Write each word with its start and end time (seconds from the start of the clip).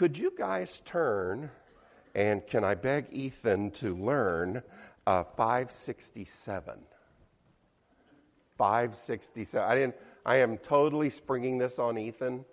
Could 0.00 0.16
you 0.16 0.32
guys 0.34 0.80
turn 0.86 1.50
and 2.14 2.46
can 2.46 2.64
I 2.64 2.74
beg 2.74 3.08
Ethan 3.12 3.70
to 3.72 3.94
learn 3.94 4.62
uh, 5.06 5.24
567? 5.36 6.78
567. 8.56 9.70
I 9.70 9.74
didn't. 9.74 9.96
I 10.24 10.36
am 10.36 10.56
totally 10.56 11.10
springing 11.10 11.58
this 11.58 11.78
on 11.78 11.98
Ethan. 11.98 12.46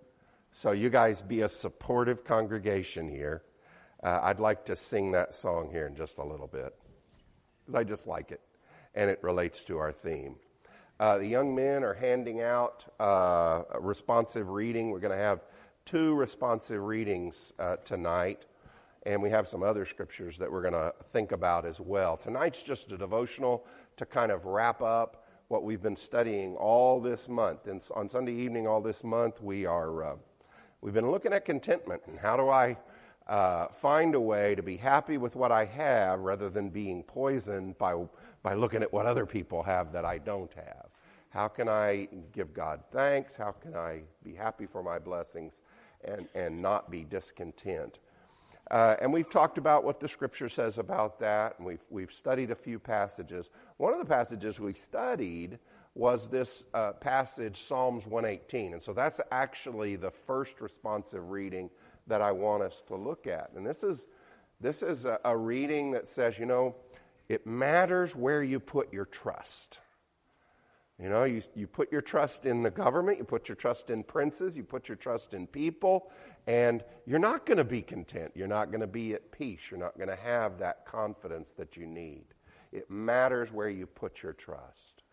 So 0.51 0.71
you 0.71 0.89
guys 0.89 1.21
be 1.21 1.39
a 1.39 1.47
supportive 1.47 2.25
congregation 2.25 3.07
here. 3.07 3.43
Uh, 4.03 4.19
I'd 4.23 4.41
like 4.41 4.65
to 4.65 4.75
sing 4.75 5.13
that 5.13 5.33
song 5.33 5.69
here 5.71 5.87
in 5.87 5.95
just 5.95 6.17
a 6.17 6.25
little 6.25 6.47
bit 6.47 6.75
because 7.61 7.75
I 7.75 7.85
just 7.85 8.07
like 8.07 8.31
it, 8.33 8.41
and 8.93 9.09
it 9.09 9.23
relates 9.23 9.63
to 9.63 9.77
our 9.77 9.93
theme. 9.93 10.35
Uh, 10.99 11.19
the 11.19 11.27
young 11.27 11.55
men 11.55 11.85
are 11.85 11.93
handing 11.93 12.41
out 12.41 12.83
uh, 12.99 13.63
responsive 13.79 14.49
reading. 14.49 14.89
We're 14.91 14.99
going 14.99 15.17
to 15.17 15.23
have 15.23 15.39
two 15.87 16.13
responsive 16.15 16.83
readings 16.83 17.53
uh, 17.59 17.77
tonight, 17.77 18.45
and 19.05 19.23
we 19.23 19.29
have 19.29 19.47
some 19.47 19.63
other 19.63 19.85
scriptures 19.85 20.37
that 20.37 20.51
we're 20.51 20.61
going 20.61 20.73
to 20.73 20.93
think 21.13 21.31
about 21.31 21.65
as 21.65 21.79
well. 21.79 22.17
Tonight's 22.17 22.61
just 22.61 22.91
a 22.91 22.97
devotional 22.97 23.65
to 23.95 24.05
kind 24.05 24.29
of 24.29 24.45
wrap 24.45 24.81
up 24.81 25.23
what 25.47 25.63
we've 25.63 25.81
been 25.81 25.95
studying 25.95 26.57
all 26.57 26.99
this 26.99 27.29
month. 27.29 27.67
And 27.67 27.81
on 27.95 28.09
Sunday 28.09 28.33
evening, 28.33 28.67
all 28.67 28.81
this 28.81 29.01
month, 29.01 29.41
we 29.41 29.65
are 29.65 30.03
uh, 30.03 30.15
we've 30.81 30.93
been 30.93 31.09
looking 31.09 31.31
at 31.31 31.45
contentment 31.45 32.01
and 32.07 32.19
how 32.19 32.35
do 32.35 32.49
I 32.49 32.75
uh, 33.27 33.67
find 33.67 34.13
a 34.13 34.19
way 34.19 34.55
to 34.55 34.61
be 34.61 34.75
happy 34.75 35.17
with 35.17 35.37
what 35.37 35.53
I 35.53 35.63
have 35.63 36.19
rather 36.19 36.49
than 36.49 36.67
being 36.67 37.01
poisoned 37.01 37.77
by 37.77 37.95
by 38.43 38.55
looking 38.55 38.81
at 38.81 38.91
what 38.91 39.05
other 39.05 39.25
people 39.25 39.63
have 39.63 39.93
that 39.93 40.03
I 40.03 40.17
don't 40.17 40.51
have. 40.53 40.87
How 41.29 41.47
can 41.47 41.69
I 41.69 42.09
give 42.33 42.53
God 42.53 42.81
thanks? 42.91 43.37
How 43.37 43.51
can 43.51 43.73
I 43.73 44.01
be 44.23 44.33
happy 44.33 44.65
for 44.65 44.83
my 44.83 44.99
blessings 44.99 45.61
and, 46.07 46.27
and 46.35 46.61
not 46.61 46.89
be 46.89 47.03
discontent? 47.03 47.99
Uh, 48.71 48.95
and 49.01 49.13
we've 49.13 49.29
talked 49.29 49.57
about 49.57 49.83
what 49.83 49.99
the 49.99 50.09
scripture 50.09 50.49
says 50.49 50.77
about 50.77 51.19
that, 51.19 51.57
and 51.57 51.65
we've, 51.65 51.83
we've 51.89 52.11
studied 52.11 52.51
a 52.51 52.55
few 52.55 52.79
passages. 52.79 53.49
One 53.77 53.93
of 53.93 53.99
the 53.99 54.05
passages 54.05 54.59
we 54.59 54.73
studied 54.73 55.59
was 55.95 56.27
this 56.27 56.63
uh, 56.73 56.91
passage, 56.93 57.63
Psalms 57.63 58.05
118. 58.05 58.73
And 58.73 58.81
so 58.81 58.93
that's 58.93 59.19
actually 59.31 59.95
the 59.95 60.11
first 60.11 60.61
responsive 60.61 61.29
reading 61.29 61.69
that 62.07 62.21
I 62.21 62.31
want 62.31 62.61
us 62.61 62.83
to 62.87 62.95
look 62.95 63.25
at. 63.25 63.51
And 63.55 63.65
this 63.65 63.83
is, 63.83 64.07
this 64.61 64.83
is 64.83 65.05
a, 65.05 65.19
a 65.25 65.35
reading 65.35 65.91
that 65.91 66.07
says, 66.07 66.37
you 66.37 66.45
know, 66.45 66.75
it 67.29 67.47
matters 67.47 68.15
where 68.15 68.43
you 68.43 68.59
put 68.59 68.93
your 68.93 69.05
trust. 69.05 69.79
You 70.99 71.09
know, 71.09 71.25
you, 71.25 71.43
you 71.53 71.67
put 71.67 71.91
your 71.91 72.01
trust 72.01 72.47
in 72.47 72.63
the 72.63 72.71
government, 72.71 73.19
you 73.19 73.23
put 73.23 73.47
your 73.47 73.55
trust 73.55 73.91
in 73.91 74.03
princes, 74.03 74.57
you 74.57 74.63
put 74.63 74.89
your 74.89 74.95
trust 74.95 75.35
in 75.35 75.45
people, 75.45 76.09
and 76.47 76.83
you're 77.05 77.19
not 77.19 77.45
going 77.45 77.57
to 77.57 77.63
be 77.63 77.83
content. 77.83 78.31
You're 78.33 78.47
not 78.47 78.71
going 78.71 78.81
to 78.81 78.87
be 78.87 79.13
at 79.13 79.31
peace. 79.31 79.59
You're 79.69 79.79
not 79.79 79.95
going 79.95 80.09
to 80.09 80.15
have 80.15 80.57
that 80.57 80.85
confidence 80.85 81.51
that 81.51 81.77
you 81.77 81.85
need. 81.85 82.25
It 82.71 82.89
matters 82.89 83.51
where 83.51 83.69
you 83.69 83.85
put 83.85 84.23
your 84.23 84.33
trust. 84.33 85.03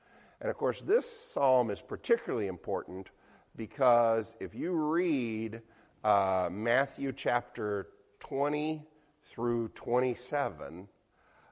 And 0.40 0.50
of 0.50 0.56
course, 0.56 0.80
this 0.80 1.08
psalm 1.08 1.70
is 1.70 1.82
particularly 1.82 2.46
important 2.46 3.10
because 3.54 4.34
if 4.40 4.54
you 4.54 4.72
read 4.72 5.60
uh, 6.02 6.48
Matthew 6.50 7.12
chapter 7.12 7.88
20 8.20 8.86
through 9.30 9.68
27, 9.68 10.88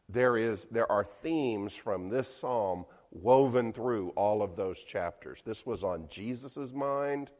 there, 0.08 0.36
is, 0.38 0.66
there 0.66 0.90
are 0.90 1.04
themes 1.04 1.74
from 1.74 2.08
this 2.08 2.34
psalm 2.34 2.86
woven 3.12 3.72
through 3.72 4.10
all 4.10 4.42
of 4.42 4.56
those 4.56 4.78
chapters. 4.78 5.42
This 5.44 5.66
was 5.66 5.84
on 5.84 6.08
Jesus' 6.08 6.72
mind, 6.72 7.30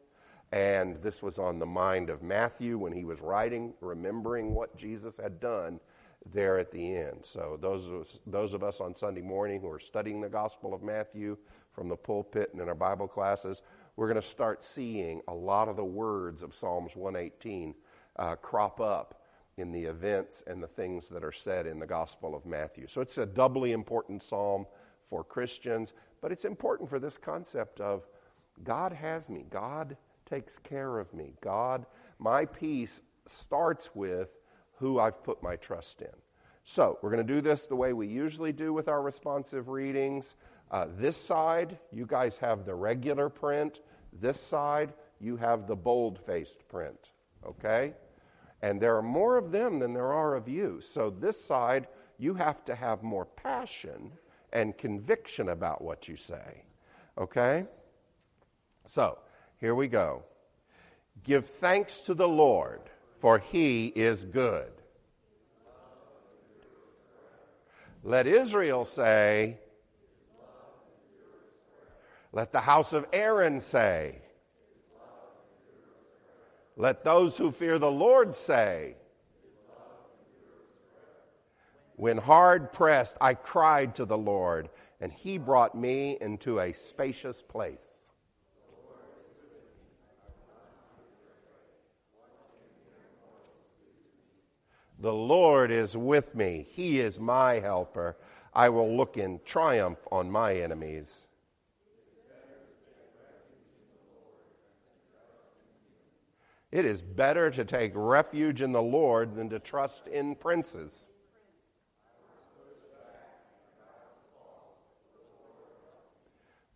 and 0.53 1.01
this 1.03 1.23
was 1.23 1.39
on 1.39 1.59
the 1.59 1.67
mind 1.67 2.11
of 2.11 2.23
Matthew 2.23 2.77
when 2.77 2.93
he 2.93 3.05
was 3.05 3.21
writing, 3.21 3.73
remembering 3.81 4.55
what 4.55 4.77
Jesus 4.77 5.17
had 5.17 5.41
done 5.41 5.81
there 6.31 6.59
at 6.59 6.71
the 6.71 6.95
end. 6.95 7.21
So, 7.23 7.59
those 7.61 7.87
of, 7.87 7.95
us, 8.03 8.19
those 8.27 8.55
of 8.55 8.63
us 8.63 8.81
on 8.81 8.95
Sunday 8.95 9.23
morning 9.23 9.61
who 9.61 9.71
are 9.71 9.81
studying 9.81 10.21
the 10.21 10.29
Gospel 10.29 10.75
of 10.75 10.83
Matthew 10.83 11.37
from 11.73 11.89
the 11.89 11.97
pulpit 11.97 12.51
and 12.53 12.61
in 12.61 12.69
our 12.69 12.75
Bible 12.75 13.09
classes, 13.09 13.63
we're 13.97 14.07
going 14.07 14.21
to 14.21 14.27
start 14.27 14.63
seeing 14.63 15.21
a 15.29 15.35
lot 15.35 15.69
of 15.69 15.77
the 15.77 15.85
words 15.85 16.43
of 16.43 16.55
Psalms 16.55 16.95
118 16.95 17.75
uh, 18.17 18.37
crop 18.37 18.81
up 18.81 19.23
in 19.57 19.73
the 19.73 19.85
events 19.85 20.43
and 20.47 20.63
the 20.63 20.69
things 20.69 21.09
that 21.09 21.25
are 21.25 21.33
said 21.33 21.67
in 21.67 21.79
the 21.79 21.87
Gospel 21.87 22.35
of 22.35 22.47
Matthew. 22.47 22.87
So, 22.87 23.01
it's 23.01 23.19
a 23.19 23.27
doubly 23.27 23.73
important 23.73 24.23
psalm 24.23 24.67
for 25.13 25.23
Christians, 25.23 25.93
but 26.23 26.33
it's 26.33 26.47
important 26.47 26.89
for 26.89 26.99
this 26.99 27.19
concept 27.19 27.83
of 27.83 28.09
God 28.65 28.95
has 28.95 29.29
me, 29.29 29.45
God 29.51 29.95
takes 30.25 30.59
care 30.59 30.99
of 30.99 31.13
me, 31.13 31.35
God, 31.43 31.85
my 32.19 32.47
peace 32.47 33.03
starts 33.27 33.95
with 33.95 34.41
who 34.77 34.99
I've 34.99 35.23
put 35.23 35.43
my 35.43 35.57
trust 35.57 36.01
in. 36.01 36.17
So, 36.65 36.99
we're 37.03 37.11
going 37.11 37.27
to 37.27 37.31
do 37.35 37.43
this 37.43 37.67
the 37.67 37.77
way 37.77 37.93
we 37.93 38.07
usually 38.07 38.53
do 38.53 38.73
with 38.73 38.89
our 38.89 39.03
responsive 39.03 39.69
readings. 39.69 40.37
Uh, 40.71 40.87
this 40.97 41.19
side, 41.19 41.79
you 41.91 42.07
guys 42.07 42.39
have 42.39 42.65
the 42.65 42.75
regular 42.75 43.29
print. 43.29 43.81
This 44.19 44.41
side, 44.41 44.95
you 45.21 45.37
have 45.37 45.67
the 45.67 45.77
bold 45.77 46.19
faced 46.21 46.67
print. 46.69 47.11
Okay? 47.45 47.93
And 48.63 48.81
there 48.81 48.97
are 48.97 49.03
more 49.03 49.37
of 49.37 49.53
them 49.53 49.79
than 49.79 49.93
there 49.93 50.15
are 50.15 50.35
of 50.35 50.49
you. 50.49 50.81
So, 50.81 51.11
this 51.11 51.39
side, 51.39 51.87
you 52.17 52.33
have 52.33 52.65
to 52.65 52.75
have 52.75 53.03
more 53.03 53.27
passion 53.27 54.13
and 54.53 54.77
conviction 54.77 55.49
about 55.49 55.83
what 55.83 56.09
you 56.09 56.17
say. 56.17 56.65
Okay? 57.19 57.67
So, 58.85 59.19
here 59.61 59.75
we 59.75 59.89
go. 59.89 60.23
Give 61.25 61.47
thanks 61.47 62.01
to 62.03 62.15
the 62.15 62.29
Lord, 62.29 62.81
for 63.21 63.39
he 63.39 63.87
is 63.89 64.25
good. 64.25 64.73
Let 68.03 68.27
Israel 68.27 68.85
say, 68.85 69.59
let 72.33 72.51
the 72.51 72.61
house 72.61 72.93
of 72.93 73.07
Aaron 73.13 73.61
say, 73.61 74.19
let 76.77 77.05
those 77.05 77.37
who 77.37 77.53
fear 77.53 77.79
the 77.79 77.91
Lord 77.91 78.35
say, 78.35 78.97
when 82.03 82.19
hard 82.19 82.73
pressed, 82.73 83.17
I 83.21 83.35
cried 83.35 83.95
to 83.95 84.05
the 84.05 84.19
Lord, 84.19 84.71
and 85.01 85.13
he 85.13 85.39
brought 85.39 85.77
me 85.77 86.19
into 86.21 86.59
a 86.59 86.73
spacious 86.73 87.41
place. 87.41 88.11
The 94.99 95.13
Lord 95.13 95.71
is 95.71 95.97
with 95.97 96.35
me. 96.35 96.67
He 96.71 96.99
is 96.99 97.21
my 97.21 97.61
helper. 97.61 98.17
I 98.53 98.69
will 98.71 98.97
look 98.97 99.17
in 99.17 99.39
triumph 99.45 100.01
on 100.11 100.29
my 100.29 100.57
enemies. 100.57 101.29
It 106.73 106.85
is 106.85 107.01
better 107.01 107.49
to 107.53 107.65
take 107.65 107.93
refuge 107.95 108.61
in 108.61 108.73
the 108.73 108.83
Lord 108.83 109.37
than 109.37 109.49
to 109.51 109.61
trust 109.61 110.09
in 110.09 110.35
princes. 110.35 111.07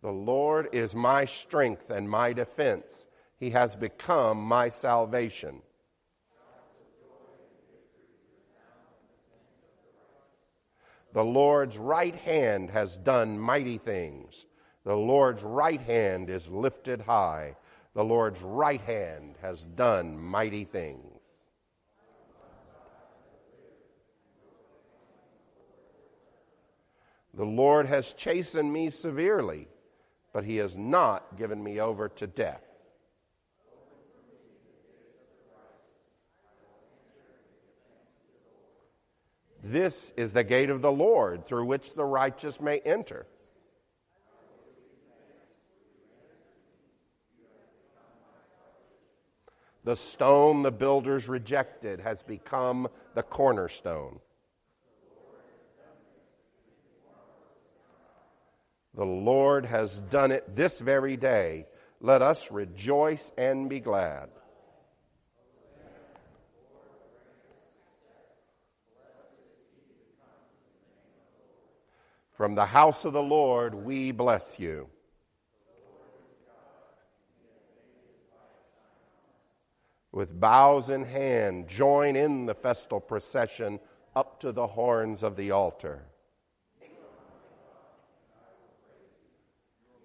The 0.01 0.11
Lord 0.11 0.69
is 0.73 0.93
my 0.93 1.25
strength 1.25 1.89
and 1.89 2.09
my 2.09 2.33
defense. 2.33 3.07
He 3.39 3.49
has 3.51 3.75
become 3.75 4.39
my 4.39 4.69
salvation. 4.69 5.61
The 11.13 11.23
Lord's 11.23 11.77
right 11.77 12.15
hand 12.15 12.69
has 12.69 12.97
done 12.97 13.39
mighty 13.39 13.79
things. 13.79 14.45
The 14.83 14.95
Lord's 14.95 15.41
right 15.41 15.81
hand 15.81 16.29
is 16.29 16.47
lifted 16.47 17.01
high. 17.01 17.55
The 17.93 18.03
Lord's 18.03 18.41
right 18.41 18.81
hand 18.81 19.35
has 19.41 19.61
done 19.65 20.19
mighty 20.19 20.63
things. 20.63 21.19
The 27.33 27.45
Lord 27.45 27.87
has 27.87 28.13
chastened 28.13 28.71
me 28.71 28.89
severely 28.89 29.67
but 30.33 30.43
he 30.43 30.57
has 30.57 30.75
not 30.75 31.37
given 31.37 31.63
me 31.63 31.79
over 31.79 32.09
to 32.09 32.27
death. 32.27 32.77
This 39.63 40.13
is 40.15 40.31
the 40.31 40.43
gate 40.43 40.69
of 40.69 40.81
the 40.81 40.91
Lord 40.91 41.45
through 41.45 41.65
which 41.65 41.93
the 41.93 42.05
righteous 42.05 42.61
may 42.61 42.79
enter. 42.79 43.25
The 49.83 49.95
stone 49.95 50.63
the 50.63 50.71
builders 50.71 51.27
rejected 51.27 51.99
has 52.01 52.21
become 52.21 52.87
the 53.13 53.23
cornerstone. 53.23 54.19
The 58.97 59.05
Lord 59.05 59.67
has 59.67 59.99
done 60.09 60.31
it 60.31 60.55
this 60.55 60.79
very 60.79 61.17
day. 61.17 61.67
Let 62.01 62.23
us 62.23 62.49
rejoice 62.49 63.31
and 63.37 63.69
be 63.69 63.79
glad. 63.79 64.29
From 72.35 72.55
the 72.55 72.65
house 72.65 73.05
of 73.05 73.13
the 73.13 73.21
Lord, 73.21 73.75
we 73.75 74.11
bless 74.11 74.59
you. 74.59 74.89
With 80.11 80.39
bows 80.39 80.89
in 80.89 81.03
hand, 81.03 81.67
join 81.67 82.15
in 82.15 82.47
the 82.47 82.55
festal 82.55 82.99
procession 82.99 83.79
up 84.15 84.39
to 84.39 84.51
the 84.51 84.65
horns 84.65 85.21
of 85.21 85.35
the 85.35 85.51
altar. 85.51 86.03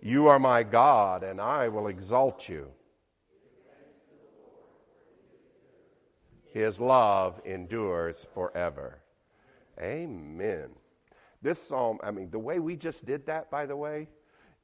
You 0.04 0.26
are 0.26 0.40
my 0.40 0.64
God, 0.64 1.22
and 1.22 1.40
I 1.40 1.68
will 1.68 1.86
exalt 1.86 2.48
you. 2.48 2.68
His 6.50 6.80
love 6.80 7.40
endures 7.44 8.26
forever. 8.34 8.98
Amen. 9.80 10.70
This 11.40 11.62
psalm, 11.62 11.98
I 12.02 12.10
mean, 12.10 12.30
the 12.30 12.38
way 12.38 12.58
we 12.58 12.74
just 12.74 13.06
did 13.06 13.26
that, 13.26 13.48
by 13.48 13.64
the 13.64 13.76
way, 13.76 14.08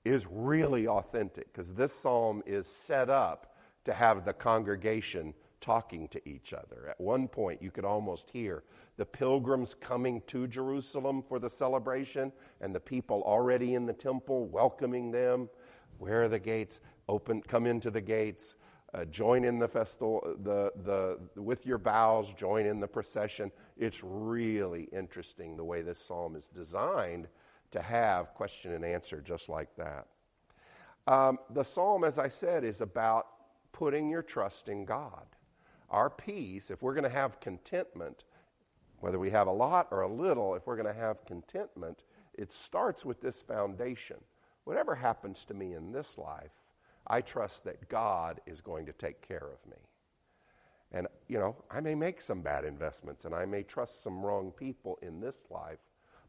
is 0.05 0.27
really 0.29 0.89
authentic 0.89 1.53
because 1.53 1.73
this 1.73 1.93
psalm 1.95 2.43
is 2.45 2.67
set 2.67 3.09
up 3.09 3.55
to 3.85 3.93
have 3.93 4.25
the 4.25 4.33
congregation 4.33 5.33
talking 5.61 6.09
to 6.09 6.29
each 6.29 6.53
other. 6.53 6.87
At 6.89 7.01
one 7.01 7.29
point, 7.29 7.63
you 7.63 7.71
could 7.71 7.85
almost 7.85 8.31
hear 8.31 8.65
the 8.97 9.07
pilgrims 9.07 9.75
coming 9.75 10.23
to 10.27 10.47
Jerusalem 10.47 11.23
for 11.23 11.39
the 11.39 11.51
celebration 11.51 12.33
and 12.61 12.75
the 12.75 12.81
people 12.81 13.23
already 13.25 13.75
in 13.75 13.87
the 13.87 13.93
temple 13.93 14.47
welcoming 14.49 15.11
them. 15.11 15.49
Where 15.99 16.23
are 16.23 16.29
the 16.29 16.39
gates? 16.39 16.81
Open, 17.09 17.43
come 17.43 17.67
into 17.67 17.91
the 17.91 18.01
gates. 18.01 18.55
Uh, 18.95 19.05
join 19.05 19.45
in 19.45 19.59
the 19.59 19.69
festival, 19.69 20.35
the, 20.43 20.73
the, 20.85 21.19
with 21.41 21.67
your 21.67 21.77
bows, 21.77 22.33
join 22.33 22.65
in 22.65 22.81
the 22.81 22.89
procession. 22.89 23.53
It's 23.77 24.03
really 24.03 24.89
interesting 24.93 25.57
the 25.59 25.65
way 25.65 25.83
this 25.83 25.99
psalm 25.99 26.37
is 26.37 26.49
designed 26.49 27.29
to 27.71 27.83
have 27.83 28.33
question 28.33 28.73
and 28.73 28.85
answer 28.85 29.21
just 29.21 29.51
like 29.51 29.69
that. 29.77 30.07
Um, 31.07 31.39
the 31.51 31.63
psalm, 31.63 32.03
as 32.03 32.19
I 32.19 32.29
said, 32.29 32.65
is 32.65 32.81
about 32.81 33.27
putting 33.73 34.09
your 34.09 34.23
trust 34.23 34.69
in 34.69 34.85
God. 34.85 35.27
Our 35.91 36.11
peace, 36.11 36.71
if 36.71 36.83
we're 36.83 36.95
going 36.95 37.05
to 37.05 37.11
have 37.11 37.41
contentment, 37.41 38.25
whether 39.01 39.19
we 39.19 39.31
have 39.31 39.47
a 39.47 39.53
lot 39.53 39.89
or 39.91 40.03
a 40.03 40.13
little, 40.13 40.55
if 40.55 40.67
we're 40.67 40.77
going 40.77 40.93
to 40.93 41.01
have 41.01 41.25
contentment, 41.25 42.05
it 42.35 42.53
starts 42.53 43.05
with 43.05 43.21
this 43.21 43.43
foundation. 43.43 44.17
Whatever 44.65 44.95
happens 44.95 45.45
to 45.47 45.55
me 45.55 45.75
in 45.75 45.93
this 45.93 46.19
life, 46.19 46.53
I 47.07 47.21
trust 47.21 47.65
that 47.65 47.89
God 47.89 48.41
is 48.47 48.61
going 48.61 48.87
to 48.87 48.93
take 48.93 49.27
care 49.27 49.49
of 49.51 49.71
me. 49.71 49.79
And, 50.93 51.07
you 51.27 51.39
know, 51.39 51.57
I 51.71 51.81
may 51.81 51.95
make 51.95 52.21
some 52.21 52.41
bad 52.41 52.65
investments 52.65 53.25
and 53.25 53.35
I 53.35 53.45
may 53.45 53.63
trust 53.63 54.03
some 54.03 54.23
wrong 54.23 54.53
people 54.53 54.99
in 55.03 55.21
this 55.21 55.45
life, 55.51 55.79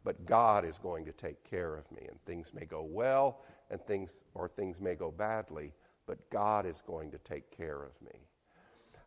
but 0.03 0.25
God 0.25 0.65
is 0.65 0.77
going 0.77 1.05
to 1.05 1.11
take 1.11 1.43
care 1.43 1.75
of 1.75 1.89
me. 1.91 2.05
And 2.09 2.19
things 2.25 2.53
may 2.53 2.65
go 2.65 2.83
well 2.83 3.41
and 3.69 3.81
things, 3.85 4.23
or 4.33 4.47
things 4.47 4.79
may 4.81 4.95
go 4.95 5.11
badly, 5.11 5.73
but 6.05 6.29
God 6.29 6.65
is 6.65 6.81
going 6.85 7.11
to 7.11 7.17
take 7.19 7.55
care 7.55 7.83
of 7.83 7.91
me. 8.01 8.19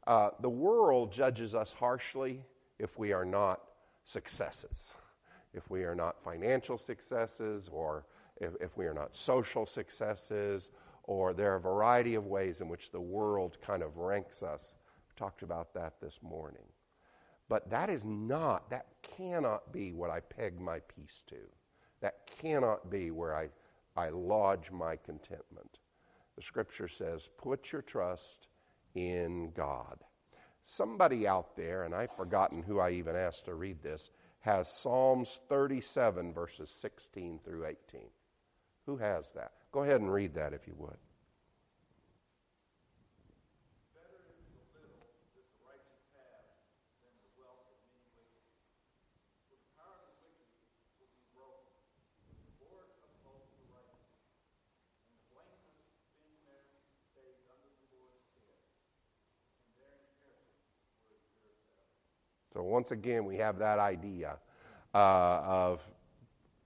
Uh, 0.06 0.30
the 0.40 0.50
world 0.50 1.12
judges 1.12 1.54
us 1.54 1.72
harshly 1.72 2.44
if 2.78 2.98
we 2.98 3.12
are 3.12 3.24
not 3.24 3.60
successes, 4.04 4.90
if 5.54 5.70
we 5.70 5.84
are 5.84 5.94
not 5.94 6.20
financial 6.22 6.76
successes, 6.76 7.68
or 7.72 8.04
if, 8.40 8.50
if 8.60 8.76
we 8.76 8.86
are 8.86 8.94
not 8.94 9.14
social 9.14 9.64
successes, 9.64 10.70
or 11.04 11.32
there 11.32 11.52
are 11.52 11.56
a 11.56 11.60
variety 11.60 12.14
of 12.14 12.26
ways 12.26 12.60
in 12.60 12.68
which 12.68 12.90
the 12.90 13.00
world 13.00 13.58
kind 13.60 13.82
of 13.82 13.96
ranks 13.96 14.42
us. 14.42 14.74
We 15.08 15.14
talked 15.16 15.42
about 15.42 15.72
that 15.74 16.00
this 16.00 16.18
morning. 16.22 16.64
But 17.48 17.68
that 17.70 17.90
is 17.90 18.04
not, 18.04 18.70
that 18.70 18.86
cannot 19.02 19.72
be 19.72 19.92
what 19.92 20.10
I 20.10 20.20
peg 20.20 20.60
my 20.60 20.80
peace 20.80 21.22
to. 21.28 21.36
That 22.00 22.30
cannot 22.40 22.90
be 22.90 23.10
where 23.10 23.36
I, 23.36 23.48
I 23.96 24.08
lodge 24.08 24.70
my 24.72 24.96
contentment. 24.96 25.78
The 26.34 26.42
scripture 26.42 26.88
says, 26.88 27.28
put 27.36 27.70
your 27.70 27.82
trust 27.82 28.48
in 28.94 29.50
God. 29.52 29.98
Somebody 30.62 31.26
out 31.26 31.56
there, 31.56 31.84
and 31.84 31.94
I've 31.94 32.14
forgotten 32.16 32.62
who 32.62 32.78
I 32.78 32.90
even 32.90 33.16
asked 33.16 33.46
to 33.46 33.54
read 33.54 33.82
this, 33.82 34.10
has 34.40 34.68
Psalms 34.80 35.40
37, 35.48 36.32
verses 36.32 36.70
16 36.80 37.40
through 37.44 37.66
18. 37.66 38.02
Who 38.86 38.96
has 38.96 39.32
that? 39.32 39.52
Go 39.72 39.82
ahead 39.82 40.00
and 40.00 40.12
read 40.12 40.34
that 40.34 40.52
if 40.52 40.66
you 40.66 40.74
would. 40.76 40.96
Once 62.72 62.90
again, 62.90 63.26
we 63.26 63.36
have 63.36 63.58
that 63.58 63.78
idea 63.78 64.38
uh, 64.94 65.42
of 65.44 65.80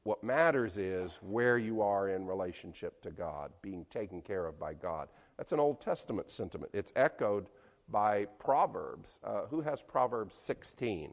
what 0.05 0.23
matters 0.23 0.79
is 0.79 1.19
where 1.21 1.59
you 1.59 1.83
are 1.83 2.11
in 2.11 2.25
relationship 2.27 3.03
to 3.03 3.11
God, 3.11 3.51
being 3.61 3.85
taken 3.91 4.23
care 4.23 4.47
of 4.47 4.59
by 4.59 4.73
God. 4.73 5.09
That's 5.37 5.51
an 5.51 5.59
Old 5.59 5.81
Testament 5.81 6.31
sentiment. 6.31 6.71
It's 6.73 6.93
echoed 6.95 7.49
by 7.89 8.27
Proverbs. 8.39 9.19
Uh, 9.25 9.47
who 9.47 9.61
has 9.61 9.83
Proverbs 9.83 10.37
16? 10.37 11.13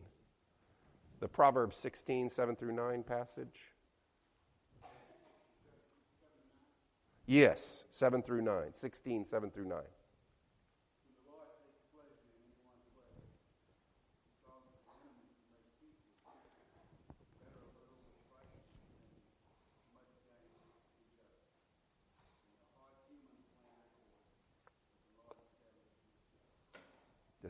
The 1.21 1.27
Proverbs 1.27 1.75
16, 1.77 2.29
7 2.29 2.55
through 2.55 2.73
9 2.73 3.01
passage? 3.03 3.59
Yes, 7.25 7.83
7 7.89 8.21
through 8.21 8.43
9. 8.43 8.73
16, 8.73 9.25
7 9.25 9.49
through 9.49 9.69
9. 9.69 9.79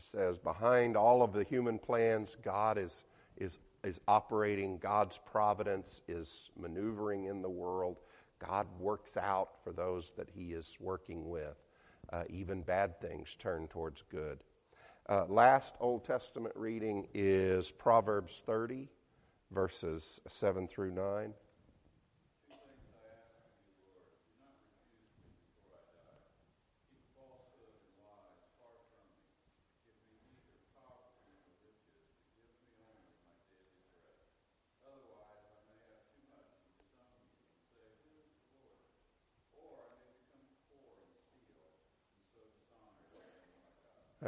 Says, 0.03 0.37
behind 0.37 0.97
all 0.97 1.23
of 1.23 1.33
the 1.33 1.43
human 1.43 1.79
plans, 1.79 2.35
God 2.43 2.77
is, 2.77 3.05
is, 3.37 3.59
is 3.83 3.99
operating. 4.07 4.77
God's 4.77 5.19
providence 5.25 6.01
is 6.07 6.49
maneuvering 6.57 7.25
in 7.25 7.41
the 7.41 7.49
world. 7.49 7.99
God 8.39 8.67
works 8.79 9.17
out 9.17 9.63
for 9.63 9.71
those 9.71 10.11
that 10.17 10.29
He 10.29 10.53
is 10.53 10.75
working 10.79 11.29
with. 11.29 11.55
Uh, 12.11 12.23
even 12.29 12.61
bad 12.61 12.99
things 12.99 13.35
turn 13.39 13.67
towards 13.67 14.03
good. 14.11 14.39
Uh, 15.07 15.25
last 15.27 15.75
Old 15.79 16.03
Testament 16.03 16.53
reading 16.55 17.07
is 17.13 17.71
Proverbs 17.71 18.43
30, 18.45 18.89
verses 19.51 20.19
7 20.27 20.67
through 20.67 20.91
9. 20.91 21.33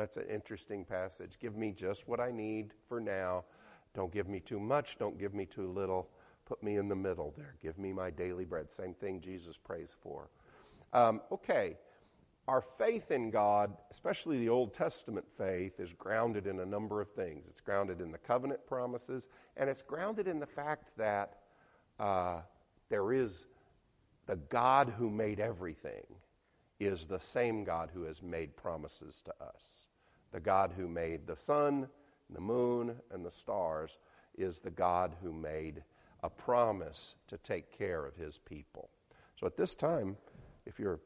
That's 0.06 0.18
an 0.18 0.28
interesting 0.30 0.86
passage. 0.86 1.40
Give 1.40 1.56
me 1.56 1.72
just 1.72 2.08
what 2.08 2.20
I 2.20 2.30
need 2.30 2.74
for 2.88 3.00
now. 3.00 3.44
Don't 3.96 4.14
give 4.14 4.28
me 4.28 4.40
too 4.40 4.60
much. 4.60 5.00
Don't 5.00 5.18
give 5.18 5.34
me 5.34 5.48
too 5.48 5.68
little. 5.68 6.12
Put 6.46 6.62
me 6.62 6.78
in 6.78 6.88
the 6.88 6.96
middle 6.96 7.34
there. 7.36 7.56
Give 7.60 7.80
me 7.80 7.92
my 7.92 8.12
daily 8.12 8.46
bread. 8.46 8.70
Same 8.70 8.94
thing 8.94 9.20
Jesus 9.20 9.58
prays 9.58 9.90
for. 10.00 10.30
Um, 10.94 11.22
okay. 11.32 11.76
Our 12.48 12.62
faith 12.62 13.10
in 13.10 13.32
God, 13.32 13.76
especially 13.90 14.38
the 14.38 14.50
Old 14.50 14.76
Testament 14.76 15.26
faith, 15.40 15.80
is 15.80 15.92
grounded 15.94 16.46
in 16.46 16.60
a 16.60 16.66
number 16.68 17.02
of 17.02 17.10
things. 17.10 17.48
It's 17.48 17.60
grounded 17.60 18.00
in 18.00 18.12
the 18.12 18.20
covenant 18.20 18.64
promises, 18.68 19.28
and 19.58 19.72
it's 19.72 19.82
grounded 19.82 20.28
in 20.28 20.40
the 20.40 20.46
fact 20.46 20.96
that 20.98 21.40
uh, 22.00 22.42
there 22.90 23.12
is 23.12 23.48
the 24.28 24.36
God 24.36 24.94
who 25.00 25.10
made 25.10 25.40
everything 25.40 26.04
is 26.80 27.08
the 27.08 27.20
same 27.20 27.64
God 27.64 27.90
who 27.92 28.04
has 28.04 28.22
made 28.22 28.56
promises 28.56 29.24
to 29.26 29.34
us. 29.44 29.85
The 30.36 30.42
God 30.42 30.74
who 30.75 30.89
made 30.89 31.25
the 31.25 31.36
sun, 31.38 31.88
the 32.30 32.42
moon, 32.42 32.94
and 33.10 33.25
the 33.25 33.32
stars 33.32 33.98
is 34.38 34.60
the 34.60 34.70
God 34.70 35.15
who 35.24 35.32
made 35.32 35.82
a 36.24 36.30
promise 36.30 37.15
to 37.30 37.38
take 37.38 37.72
care 37.72 38.06
of 38.06 38.18
his 38.18 38.38
people. 38.39 38.89
So 39.39 39.48
at 39.48 39.56
this 39.56 39.75
time, 39.75 40.18
if 40.65 40.77
you're 40.77 41.00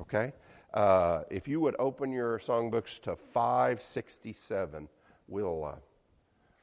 okay, 0.00 0.32
uh, 0.72 1.24
if 1.30 1.46
you 1.46 1.60
would 1.60 1.76
open 1.78 2.12
your 2.12 2.38
songbooks 2.38 2.98
to 3.00 3.14
567, 3.14 4.88
we'll, 5.28 5.66
uh, 5.66 5.74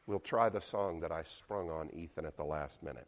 we'll 0.08 0.20
try 0.20 0.50
the 0.50 0.62
song 0.62 1.02
that 1.02 1.12
I 1.12 1.22
sprung 1.22 1.70
on 1.70 1.92
Ethan 1.94 2.26
at 2.26 2.38
the 2.38 2.44
last 2.44 2.82
minute. 2.82 3.06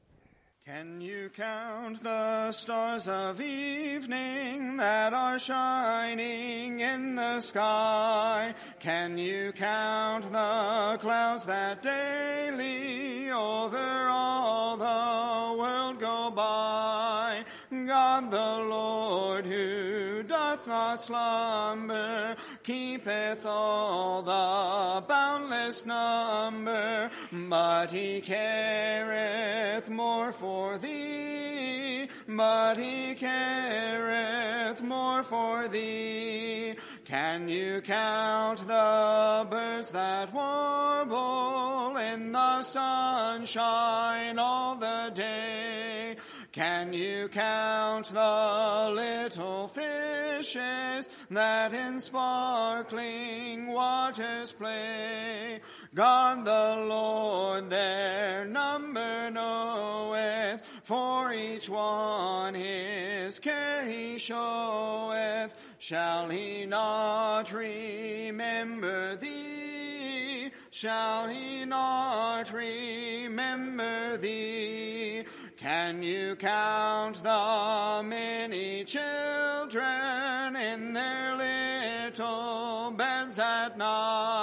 Can 0.63 1.01
you 1.01 1.31
count 1.35 2.03
the 2.03 2.51
stars 2.51 3.07
of 3.07 3.41
evening 3.41 4.77
that 4.77 5.11
are 5.11 5.39
shining 5.39 6.81
in 6.81 7.15
the 7.15 7.39
sky? 7.41 8.53
Can 8.79 9.17
you 9.17 9.53
count 9.53 10.31
the 10.31 10.99
clouds 11.01 11.47
that 11.47 11.81
daily 11.81 13.31
over 13.31 14.07
all 14.07 14.77
the 14.77 15.59
world 15.59 15.99
go 15.99 16.29
by? 16.29 17.43
God 17.87 18.31
the 18.31 18.57
Lord 18.69 19.45
who 19.45 20.23
doth 20.23 20.67
not 20.67 21.01
slumber 21.01 22.35
keepeth 22.63 23.45
all 23.45 24.21
the 24.21 25.01
boundless 25.07 25.85
number, 25.85 27.09
but 27.51 27.91
he 27.91 28.21
careth 28.21 29.89
more 29.89 30.31
for 30.31 30.77
thee, 30.77 32.07
but 32.25 32.77
he 32.77 33.13
careth 33.13 34.81
more 34.81 35.21
for 35.21 35.67
thee. 35.67 36.75
Can 37.03 37.49
you 37.49 37.81
count 37.81 38.65
the 38.65 39.45
birds 39.49 39.91
that 39.91 40.33
warble 40.33 41.97
in 41.97 42.31
the 42.31 42.63
sunshine 42.63 44.39
all 44.39 44.77
the 44.77 45.11
day? 45.13 46.15
Can 46.53 46.93
you 46.93 47.27
count 47.27 48.07
the 48.13 48.91
little 48.93 49.67
fishes 49.67 51.09
that 51.29 51.73
in 51.73 51.99
sparkling 51.99 53.73
waters 53.73 54.53
play? 54.53 55.59
God 55.93 56.45
the 56.45 56.85
Lord 56.87 57.69
their 57.69 58.45
number 58.45 59.29
knoweth, 59.29 60.61
for 60.83 61.33
each 61.33 61.67
one 61.67 62.53
his 62.53 63.39
care 63.39 63.85
he 63.85 64.17
showeth. 64.17 65.53
Shall 65.79 66.29
he 66.29 66.65
not 66.65 67.51
remember 67.51 69.17
thee? 69.17 70.51
Shall 70.69 71.27
he 71.27 71.65
not 71.65 72.53
remember 72.53 74.15
thee? 74.15 75.25
Can 75.57 76.01
you 76.01 76.37
count 76.37 77.21
the 77.21 78.01
many 78.05 78.85
children 78.85 80.55
in 80.55 80.93
their 80.93 81.35
little 81.35 82.91
beds 82.91 83.37
at 83.37 83.77
night 83.77 84.40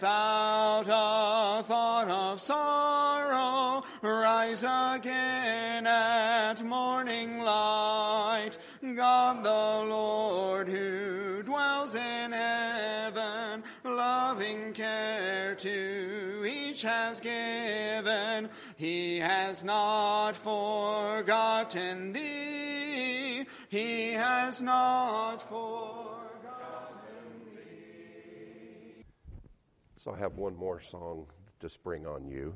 without 0.00 0.86
a 0.88 1.62
thought 1.62 2.08
of 2.08 2.40
sorrow 2.40 3.84
rise 4.00 4.62
again 4.62 5.86
at 5.86 6.62
morning 6.62 7.40
light? 7.40 8.56
God 8.96 9.44
the 9.44 9.50
Lord 9.50 10.68
who 10.68 11.42
dwells 11.42 11.94
in 11.94 12.32
heaven, 12.32 13.62
loving 13.84 14.72
care 14.72 15.54
to 15.56 16.46
each 16.48 16.80
has 16.80 17.20
given. 17.20 18.48
He 18.76 19.18
has 19.18 19.62
not 19.64 20.34
forgotten 20.34 22.14
thee. 22.14 23.44
He 23.68 24.12
has 24.12 24.62
not 24.62 25.42
forgotten 25.42 25.99
I 30.12 30.18
have 30.18 30.36
one 30.36 30.56
more 30.56 30.80
song 30.80 31.26
to 31.60 31.68
spring 31.68 32.06
on 32.06 32.26
you. 32.26 32.54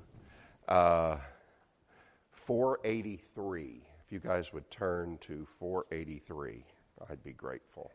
Uh, 0.67 1.19
483. 2.33 3.81
If 4.05 4.13
you 4.13 4.19
guys 4.19 4.53
would 4.53 4.69
turn 4.71 5.19
to 5.23 5.47
483, 5.59 6.65
I'd 7.09 7.23
be 7.23 7.33
grateful. 7.33 7.93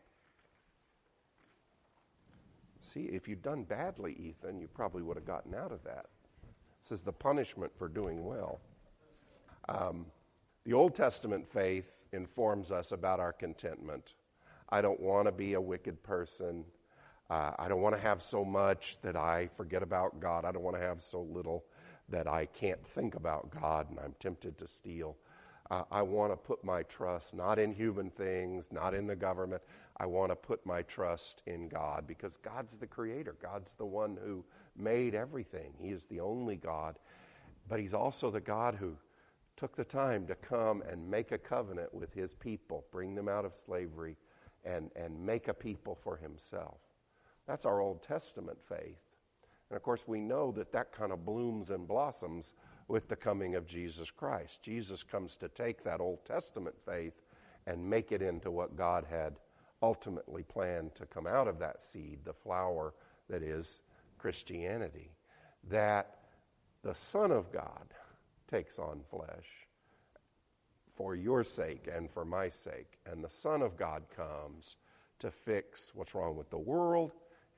See, 2.80 3.04
if 3.04 3.28
you'd 3.28 3.42
done 3.42 3.64
badly, 3.64 4.16
Ethan, 4.18 4.60
you 4.60 4.68
probably 4.68 5.02
would 5.02 5.16
have 5.16 5.26
gotten 5.26 5.54
out 5.54 5.72
of 5.72 5.84
that. 5.84 6.06
This 6.82 6.92
is 6.92 7.04
the 7.04 7.12
punishment 7.12 7.70
for 7.76 7.88
doing 7.88 8.24
well. 8.24 8.60
Um, 9.68 10.06
the 10.64 10.72
Old 10.72 10.94
Testament 10.94 11.46
faith 11.46 12.04
informs 12.12 12.72
us 12.72 12.92
about 12.92 13.20
our 13.20 13.32
contentment. 13.32 14.14
I 14.70 14.80
don't 14.80 15.00
want 15.00 15.26
to 15.26 15.32
be 15.32 15.52
a 15.54 15.60
wicked 15.60 16.02
person. 16.02 16.64
Uh, 17.30 17.52
I 17.60 17.68
don't 17.68 17.80
want 17.80 17.94
to 17.94 18.00
have 18.00 18.22
so 18.22 18.44
much 18.44 18.98
that 19.02 19.16
I 19.16 19.48
forget 19.56 19.84
about 19.84 20.18
God. 20.18 20.44
I 20.44 20.50
don't 20.50 20.64
want 20.64 20.76
to 20.76 20.82
have 20.82 21.00
so 21.00 21.22
little 21.22 21.64
that 22.08 22.26
I 22.26 22.46
can't 22.46 22.84
think 22.88 23.14
about 23.14 23.50
God 23.60 23.88
and 23.88 24.00
I'm 24.00 24.14
tempted 24.18 24.58
to 24.58 24.66
steal. 24.66 25.16
Uh, 25.70 25.84
I 25.92 26.02
want 26.02 26.32
to 26.32 26.36
put 26.36 26.64
my 26.64 26.82
trust 26.82 27.32
not 27.32 27.60
in 27.60 27.72
human 27.72 28.10
things, 28.10 28.72
not 28.72 28.94
in 28.94 29.06
the 29.06 29.14
government. 29.14 29.62
I 29.96 30.06
want 30.06 30.32
to 30.32 30.36
put 30.36 30.66
my 30.66 30.82
trust 30.82 31.42
in 31.46 31.68
God 31.68 32.08
because 32.08 32.36
God's 32.36 32.76
the 32.78 32.88
creator. 32.88 33.36
God's 33.40 33.76
the 33.76 33.86
one 33.86 34.18
who 34.20 34.44
made 34.76 35.14
everything. 35.14 35.72
He 35.78 35.90
is 35.90 36.06
the 36.06 36.18
only 36.18 36.56
God. 36.56 36.96
But 37.68 37.78
He's 37.78 37.94
also 37.94 38.32
the 38.32 38.40
God 38.40 38.74
who 38.74 38.96
took 39.56 39.76
the 39.76 39.84
time 39.84 40.26
to 40.26 40.34
come 40.34 40.82
and 40.90 41.08
make 41.08 41.30
a 41.30 41.38
covenant 41.38 41.94
with 41.94 42.12
His 42.12 42.34
people, 42.34 42.84
bring 42.90 43.14
them 43.14 43.28
out 43.28 43.44
of 43.44 43.54
slavery, 43.54 44.16
and, 44.64 44.90
and 44.96 45.24
make 45.24 45.46
a 45.46 45.54
people 45.54 45.96
for 46.02 46.16
Himself. 46.16 46.78
That's 47.50 47.66
our 47.66 47.80
Old 47.80 48.04
Testament 48.04 48.58
faith. 48.68 49.00
And 49.70 49.76
of 49.76 49.82
course, 49.82 50.04
we 50.06 50.20
know 50.20 50.52
that 50.52 50.70
that 50.70 50.92
kind 50.92 51.10
of 51.10 51.26
blooms 51.26 51.70
and 51.70 51.88
blossoms 51.88 52.54
with 52.86 53.08
the 53.08 53.16
coming 53.16 53.56
of 53.56 53.66
Jesus 53.66 54.08
Christ. 54.08 54.62
Jesus 54.62 55.02
comes 55.02 55.34
to 55.38 55.48
take 55.48 55.82
that 55.82 56.00
Old 56.00 56.24
Testament 56.24 56.76
faith 56.86 57.20
and 57.66 57.90
make 57.90 58.12
it 58.12 58.22
into 58.22 58.52
what 58.52 58.76
God 58.76 59.04
had 59.10 59.40
ultimately 59.82 60.44
planned 60.44 60.94
to 60.94 61.06
come 61.06 61.26
out 61.26 61.48
of 61.48 61.58
that 61.58 61.82
seed, 61.82 62.20
the 62.22 62.32
flower 62.32 62.94
that 63.28 63.42
is 63.42 63.80
Christianity. 64.16 65.10
That 65.68 66.18
the 66.84 66.94
Son 66.94 67.32
of 67.32 67.50
God 67.50 67.94
takes 68.48 68.78
on 68.78 69.00
flesh 69.10 69.66
for 70.88 71.16
your 71.16 71.42
sake 71.42 71.88
and 71.92 72.08
for 72.08 72.24
my 72.24 72.48
sake. 72.48 72.98
And 73.06 73.24
the 73.24 73.28
Son 73.28 73.60
of 73.60 73.76
God 73.76 74.04
comes 74.14 74.76
to 75.18 75.32
fix 75.32 75.90
what's 75.96 76.14
wrong 76.14 76.36
with 76.36 76.48
the 76.50 76.56
world 76.56 77.10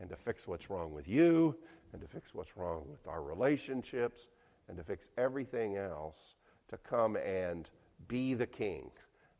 and 0.02 0.10
to 0.10 0.16
fix 0.16 0.48
what's 0.48 0.68
wrong 0.68 0.92
with 0.92 1.08
you 1.08 1.56
and 1.92 2.02
to 2.02 2.08
fix 2.08 2.34
what's 2.34 2.56
wrong 2.56 2.82
with 2.90 3.06
our 3.06 3.22
relationships 3.22 4.28
and 4.68 4.76
to 4.76 4.82
fix 4.82 5.10
everything 5.16 5.76
else 5.76 6.34
to 6.68 6.76
come 6.78 7.16
and 7.16 7.70
be 8.08 8.34
the 8.34 8.46
king 8.46 8.90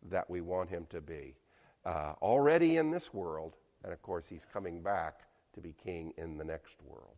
that 0.09 0.29
we 0.31 0.41
want 0.41 0.71
him 0.71 0.87
to 0.89 1.01
be. 1.01 1.35
Uh, 1.85 2.15
already 2.23 2.77
in 2.77 2.91
this 2.91 3.13
world, 3.13 3.57
and 3.83 3.93
of 3.93 4.01
course, 4.03 4.29
he's 4.29 4.47
coming 4.51 4.81
back 4.81 5.23
to 5.53 5.61
be 5.61 5.75
king 5.83 6.15
in 6.17 6.39
the 6.39 6.45
next 6.45 6.77
world. 6.87 7.17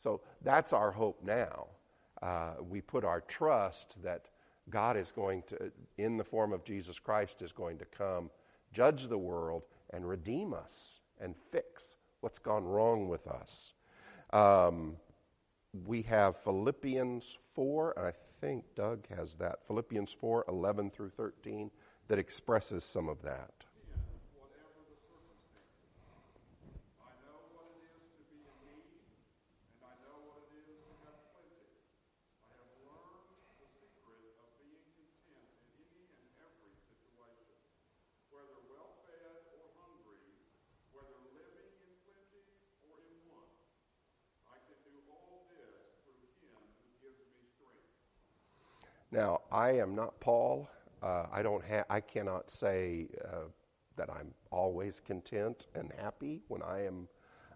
So 0.00 0.20
that's 0.42 0.72
our 0.72 0.92
hope 0.92 1.20
now. 1.24 1.66
Uh, 2.22 2.54
we 2.60 2.80
put 2.80 3.04
our 3.04 3.20
trust 3.22 4.00
that 4.04 4.26
God 4.70 4.96
is 4.96 5.10
going 5.10 5.42
to, 5.48 5.72
in 5.98 6.16
the 6.16 6.24
form 6.24 6.52
of 6.52 6.64
Jesus 6.64 7.00
Christ, 7.00 7.42
is 7.42 7.50
going 7.50 7.78
to 7.78 7.84
come, 7.84 8.30
judge 8.72 9.08
the 9.08 9.18
world, 9.18 9.64
and 9.90 10.08
redeem 10.08 10.54
us 10.54 11.00
and 11.20 11.34
fix 11.50 11.95
what's 12.26 12.40
gone 12.40 12.64
wrong 12.64 13.08
with 13.08 13.28
us. 13.28 13.74
Um, 14.32 14.96
we 15.86 16.02
have 16.02 16.36
Philippians 16.36 17.38
4, 17.54 17.94
and 17.96 18.04
I 18.04 18.10
think 18.40 18.64
Doug 18.74 19.06
has 19.16 19.34
that. 19.34 19.64
Philippians 19.68 20.12
4 20.12 20.46
11 20.48 20.90
through 20.90 21.10
13 21.10 21.70
that 22.08 22.18
expresses 22.18 22.82
some 22.82 23.08
of 23.08 23.22
that. 23.22 23.55
Now, 49.16 49.40
I 49.50 49.70
am 49.70 49.94
not 49.94 50.20
Paul. 50.20 50.68
Uh, 51.02 51.24
I 51.32 51.40
don't 51.40 51.64
ha- 51.64 51.86
I 51.88 52.02
cannot 52.02 52.50
say 52.50 53.08
uh, 53.24 53.48
that 53.96 54.10
I'm 54.10 54.34
always 54.50 55.00
content 55.00 55.68
and 55.74 55.90
happy 55.98 56.42
when 56.48 56.62
I 56.62 56.84
am 56.84 57.08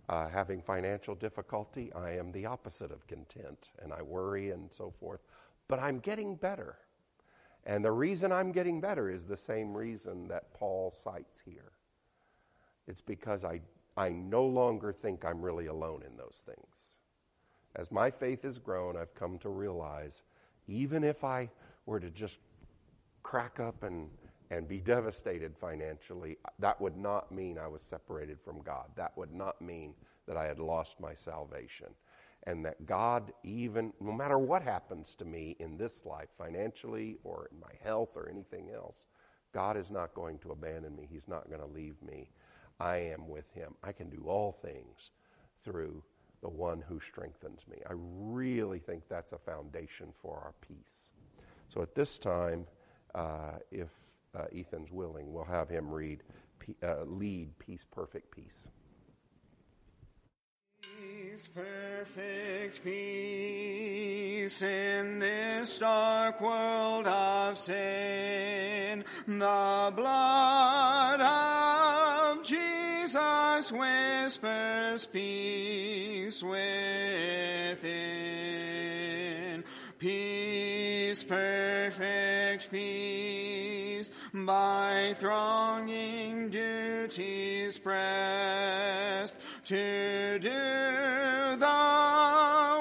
uh, 0.08 0.26
having 0.28 0.62
financial 0.62 1.14
difficulty. 1.14 1.92
I 1.92 2.12
am 2.12 2.32
the 2.32 2.46
opposite 2.46 2.90
of 2.90 3.06
content, 3.06 3.72
and 3.82 3.92
I 3.92 4.00
worry 4.00 4.52
and 4.52 4.72
so 4.72 4.90
forth. 4.90 5.20
But 5.68 5.80
I'm 5.80 5.98
getting 5.98 6.34
better, 6.34 6.78
and 7.66 7.84
the 7.84 7.92
reason 7.92 8.32
I'm 8.32 8.52
getting 8.52 8.80
better 8.80 9.10
is 9.10 9.26
the 9.26 9.36
same 9.36 9.76
reason 9.76 10.28
that 10.28 10.54
Paul 10.54 10.90
cites 10.90 11.42
here. 11.44 11.72
It's 12.88 13.02
because 13.02 13.44
I 13.44 13.60
I 13.98 14.08
no 14.08 14.46
longer 14.46 14.94
think 14.94 15.26
I'm 15.26 15.42
really 15.42 15.66
alone 15.66 16.04
in 16.10 16.16
those 16.16 16.42
things. 16.46 16.96
As 17.76 17.92
my 17.92 18.10
faith 18.10 18.44
has 18.44 18.58
grown, 18.58 18.96
I've 18.96 19.14
come 19.14 19.38
to 19.40 19.50
realize 19.50 20.22
even 20.70 21.04
if 21.04 21.24
I 21.24 21.50
were 21.86 22.00
to 22.00 22.10
just 22.10 22.38
crack 23.22 23.60
up 23.60 23.82
and, 23.82 24.08
and 24.50 24.68
be 24.68 24.78
devastated 24.78 25.56
financially, 25.56 26.38
that 26.58 26.80
would 26.80 26.96
not 26.96 27.32
mean 27.32 27.58
I 27.58 27.66
was 27.66 27.82
separated 27.82 28.38
from 28.40 28.62
God. 28.62 28.86
That 28.96 29.16
would 29.16 29.34
not 29.34 29.60
mean 29.60 29.94
that 30.26 30.36
I 30.36 30.46
had 30.46 30.58
lost 30.58 31.00
my 31.00 31.14
salvation. 31.14 31.88
And 32.44 32.64
that 32.64 32.86
God, 32.86 33.32
even 33.42 33.92
no 34.00 34.12
matter 34.12 34.38
what 34.38 34.62
happens 34.62 35.14
to 35.16 35.24
me 35.24 35.56
in 35.58 35.76
this 35.76 36.06
life, 36.06 36.28
financially 36.38 37.18
or 37.22 37.48
in 37.52 37.60
my 37.60 37.72
health 37.82 38.16
or 38.16 38.30
anything 38.30 38.70
else, 38.74 38.96
God 39.52 39.76
is 39.76 39.90
not 39.90 40.14
going 40.14 40.38
to 40.38 40.52
abandon 40.52 40.96
me. 40.96 41.08
He's 41.10 41.28
not 41.28 41.48
going 41.48 41.60
to 41.60 41.66
leave 41.66 42.00
me. 42.02 42.30
I 42.78 42.96
am 42.96 43.28
with 43.28 43.52
Him. 43.52 43.74
I 43.82 43.92
can 43.92 44.08
do 44.08 44.24
all 44.26 44.52
things 44.52 45.10
through 45.64 46.02
the 46.42 46.48
one 46.48 46.82
who 46.88 47.00
strengthens 47.00 47.60
me. 47.68 47.78
I 47.88 47.92
really 47.94 48.78
think 48.78 49.02
that's 49.08 49.32
a 49.32 49.38
foundation 49.38 50.08
for 50.22 50.36
our 50.36 50.54
peace. 50.66 51.10
So 51.68 51.82
at 51.82 51.94
this 51.94 52.18
time, 52.18 52.66
uh, 53.14 53.58
if 53.70 53.88
uh, 54.34 54.44
Ethan's 54.54 54.90
willing, 54.90 55.32
we'll 55.32 55.44
have 55.44 55.68
him 55.68 55.90
read, 55.90 56.22
uh, 56.82 57.04
lead 57.04 57.58
Peace, 57.58 57.86
Perfect 57.90 58.34
Peace. 58.34 58.68
Peace, 60.82 61.48
perfect 61.48 62.82
peace 62.82 64.62
in 64.62 65.18
this 65.18 65.78
dark 65.78 66.40
world 66.40 67.06
of 67.06 67.58
sin. 67.58 69.04
The 69.26 69.92
blood 69.94 71.20
of 71.20 72.42
Jesus 72.44 73.72
whispers 73.72 75.06
peace 75.06 75.99
within. 76.42 77.90
Peace, 79.98 81.24
perfect 81.24 82.70
peace, 82.70 84.10
by 84.32 85.14
thronging 85.18 86.48
duties 86.48 87.76
pressed 87.76 89.36
to 89.66 90.38
do 90.38 90.48
the 90.48 91.66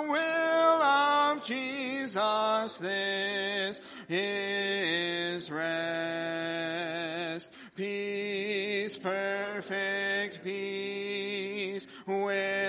will 0.07 0.81
of 0.81 1.43
Jesus. 1.43 2.77
This 2.77 3.81
is 4.07 5.51
rest. 5.51 7.51
Peace, 7.75 8.97
perfect 8.97 10.41
peace, 10.43 11.08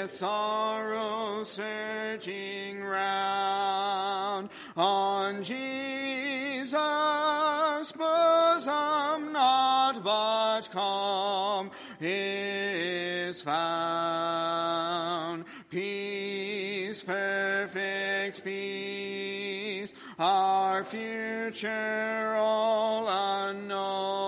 with 0.00 0.10
sorrow 0.10 1.44
surging 1.44 2.82
round 2.82 4.48
on 4.76 5.42
Jesus' 5.42 6.72
bosom, 7.92 9.32
not 9.32 10.02
but 10.02 10.70
calm 10.72 11.70
is 12.00 13.42
found. 13.42 14.64
Peace, 15.68 17.02
perfect 17.02 18.42
peace, 18.42 19.92
our 20.18 20.82
future 20.84 22.34
all 22.38 23.06
unknown. 23.08 24.19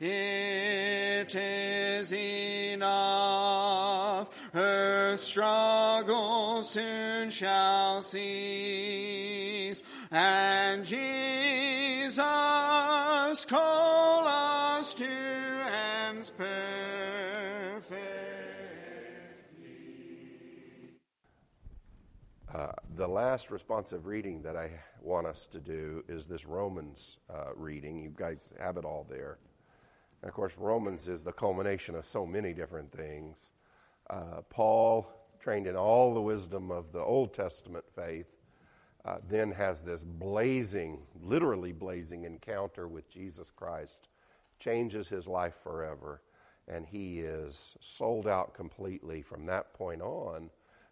It 0.00 1.34
is 1.34 2.12
enough. 2.12 4.28
Earth 4.54 5.22
struggle 5.22 6.62
soon 6.62 7.30
shall 7.30 8.02
cease 8.02 9.82
and 10.10 10.84
Jesus 10.84 12.16
call 13.44 14.26
us 14.26 14.94
to 14.94 15.06
ends 15.06 16.30
perfect. 16.30 16.56
Uh, 22.54 22.72
the 22.96 23.06
last 23.06 23.50
responsive 23.50 24.06
reading 24.06 24.40
that 24.42 24.56
I 24.56 24.70
want 25.02 25.26
us 25.26 25.46
to 25.52 25.60
do 25.60 26.02
is 26.08 26.26
this 26.26 26.46
Romans 26.46 27.18
uh, 27.28 27.50
reading. 27.54 28.02
You 28.02 28.14
guys 28.16 28.50
have 28.58 28.78
it 28.78 28.86
all 28.86 29.06
there. 29.08 29.36
And 30.22 30.28
of 30.28 30.34
course, 30.34 30.56
Romans 30.58 31.08
is 31.08 31.22
the 31.22 31.32
culmination 31.32 31.94
of 31.94 32.06
so 32.06 32.26
many 32.26 32.52
different 32.52 32.90
things. 32.90 33.52
Uh, 34.10 34.42
Paul, 34.50 35.06
trained 35.38 35.66
in 35.66 35.76
all 35.76 36.12
the 36.12 36.20
wisdom 36.20 36.70
of 36.70 36.92
the 36.92 37.00
Old 37.00 37.32
Testament 37.32 37.84
faith, 37.94 38.26
uh, 39.04 39.18
then 39.28 39.50
has 39.52 39.82
this 39.82 40.04
blazing, 40.04 40.98
literally 41.22 41.72
blazing 41.72 42.24
encounter 42.24 42.88
with 42.88 43.08
Jesus 43.08 43.50
Christ, 43.50 44.08
changes 44.58 45.08
his 45.08 45.28
life 45.28 45.54
forever, 45.62 46.22
and 46.66 46.84
he 46.84 47.20
is 47.20 47.76
sold 47.80 48.26
out 48.26 48.54
completely 48.54 49.22
from 49.22 49.46
that 49.46 49.72
point 49.72 50.02
on 50.02 50.50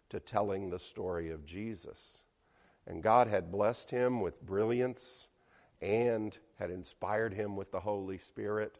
to 0.09 0.19
telling 0.19 0.69
the 0.69 0.79
story 0.79 1.31
of 1.31 1.45
Jesus. 1.45 2.21
And 2.87 3.03
God 3.03 3.27
had 3.27 3.51
blessed 3.51 3.91
him 3.91 4.21
with 4.21 4.41
brilliance 4.45 5.27
and 5.81 6.35
had 6.57 6.71
inspired 6.71 7.33
him 7.33 7.55
with 7.55 7.71
the 7.71 7.79
Holy 7.79 8.17
Spirit. 8.17 8.79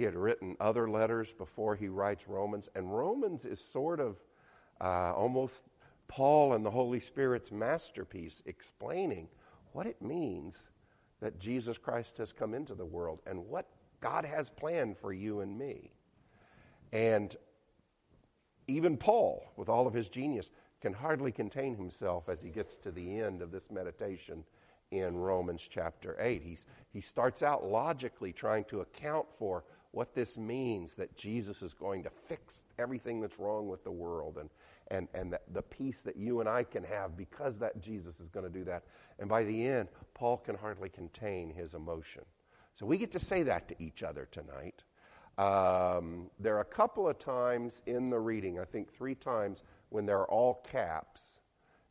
He 0.00 0.06
had 0.06 0.14
written 0.14 0.56
other 0.60 0.88
letters 0.88 1.34
before 1.34 1.76
he 1.76 1.88
writes 1.88 2.26
Romans, 2.26 2.70
and 2.74 2.90
Romans 2.90 3.44
is 3.44 3.60
sort 3.62 4.00
of 4.00 4.16
uh, 4.80 5.12
almost 5.14 5.64
Paul 6.08 6.54
and 6.54 6.64
the 6.64 6.70
Holy 6.70 7.00
Spirit's 7.00 7.52
masterpiece 7.52 8.42
explaining 8.46 9.28
what 9.72 9.86
it 9.86 10.00
means 10.00 10.64
that 11.20 11.38
Jesus 11.38 11.76
Christ 11.76 12.16
has 12.16 12.32
come 12.32 12.54
into 12.54 12.74
the 12.74 12.86
world 12.86 13.20
and 13.26 13.46
what 13.46 13.68
God 14.00 14.24
has 14.24 14.48
planned 14.48 14.96
for 14.96 15.12
you 15.12 15.40
and 15.40 15.58
me. 15.58 15.92
And 16.94 17.36
even 18.68 18.96
Paul, 18.96 19.52
with 19.56 19.68
all 19.68 19.86
of 19.86 19.92
his 19.92 20.08
genius, 20.08 20.50
can 20.80 20.94
hardly 20.94 21.30
contain 21.30 21.76
himself 21.76 22.30
as 22.30 22.40
he 22.40 22.48
gets 22.48 22.78
to 22.78 22.90
the 22.90 23.20
end 23.20 23.42
of 23.42 23.52
this 23.52 23.70
meditation 23.70 24.44
in 24.92 25.14
Romans 25.14 25.68
chapter 25.68 26.16
8. 26.18 26.42
He's, 26.42 26.64
he 26.90 27.02
starts 27.02 27.42
out 27.42 27.66
logically 27.66 28.32
trying 28.32 28.64
to 28.64 28.80
account 28.80 29.26
for 29.38 29.64
what 29.92 30.14
this 30.14 30.38
means 30.38 30.94
that 30.94 31.16
Jesus 31.16 31.62
is 31.62 31.72
going 31.72 32.02
to 32.04 32.10
fix 32.10 32.64
everything 32.78 33.20
that's 33.20 33.38
wrong 33.38 33.68
with 33.68 33.82
the 33.82 33.90
world 33.90 34.38
and, 34.38 34.48
and, 34.90 35.08
and 35.14 35.36
the, 35.52 35.62
peace 35.62 36.02
that 36.02 36.16
you 36.16 36.40
and 36.40 36.48
I 36.48 36.62
can 36.62 36.84
have 36.84 37.16
because 37.16 37.58
that 37.58 37.80
Jesus 37.80 38.20
is 38.20 38.28
going 38.28 38.44
to 38.44 38.52
do 38.52 38.64
that. 38.64 38.84
And 39.18 39.28
by 39.28 39.44
the 39.44 39.66
end, 39.66 39.88
Paul 40.14 40.36
can 40.38 40.56
hardly 40.56 40.88
contain 40.88 41.52
his 41.52 41.74
emotion. 41.74 42.22
So 42.74 42.86
we 42.86 42.98
get 42.98 43.10
to 43.12 43.20
say 43.20 43.42
that 43.42 43.68
to 43.68 43.74
each 43.82 44.02
other 44.02 44.28
tonight. 44.30 44.82
Um, 45.38 46.30
there 46.38 46.56
are 46.56 46.60
a 46.60 46.64
couple 46.64 47.08
of 47.08 47.18
times 47.18 47.82
in 47.86 48.10
the 48.10 48.18
reading, 48.18 48.60
I 48.60 48.64
think 48.64 48.92
three 48.92 49.14
times, 49.14 49.62
when 49.88 50.06
there 50.06 50.18
are 50.18 50.30
all 50.30 50.64
caps. 50.70 51.40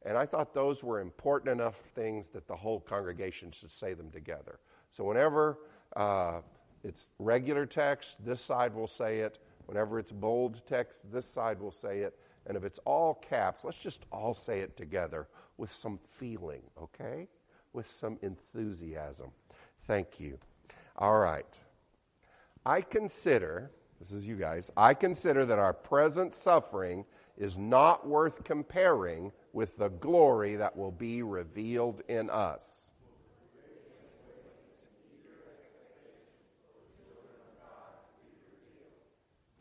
And 0.04 0.18
I 0.18 0.26
thought 0.26 0.54
those 0.54 0.84
were 0.84 1.02
important 1.02 1.52
enough 1.52 1.76
things 1.96 2.30
that 2.30 2.48
the 2.48 2.56
whole 2.56 2.80
congregation 2.80 3.52
should 3.52 3.72
say 3.72 3.94
them 3.94 4.10
together. 4.12 4.60
So 4.90 5.04
whenever 5.04 5.60
uh, 5.96 6.42
it's 6.84 7.10
regular 7.20 7.66
text, 7.66 8.24
this 8.26 8.42
side 8.42 8.74
will 8.74 8.88
say 8.88 9.20
it. 9.20 9.40
Whenever 9.66 10.00
it's 10.00 10.12
bold 10.12 10.62
text, 10.68 11.02
this 11.12 11.28
side 11.28 11.60
will 11.60 11.72
say 11.72 12.00
it. 12.00 12.18
And 12.48 12.58
if 12.58 12.64
it's 12.64 12.80
all 12.86 13.16
caps, 13.16 13.64
let's 13.64 13.78
just 13.78 14.06
all 14.12 14.34
say 14.34 14.62
it 14.62 14.76
together 14.76 15.28
with 15.58 15.72
some 15.72 16.00
feeling, 16.04 16.62
okay? 16.82 17.28
With 17.74 17.88
some 17.88 18.18
enthusiasm. 18.22 19.30
Thank 19.86 20.20
you. 20.20 20.40
All 20.98 21.20
right. 21.20 21.46
I 22.66 22.82
consider, 22.82 23.72
this 24.00 24.12
is 24.12 24.26
you 24.26 24.36
guys, 24.36 24.72
I 24.76 24.94
consider 24.94 25.46
that 25.46 25.60
our 25.60 25.74
present 25.74 26.34
suffering 26.34 27.06
is 27.38 27.58
not 27.58 28.08
worth 28.08 28.44
comparing 28.44 29.32
with 29.54 29.78
the 29.78 29.90
glory 29.90 30.56
that 30.56 30.76
will 30.76 30.92
be 30.92 31.24
revealed 31.24 32.02
in 32.08 32.30
us. 32.30 32.89